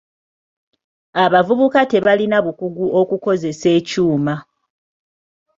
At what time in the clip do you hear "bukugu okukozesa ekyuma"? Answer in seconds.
2.45-4.35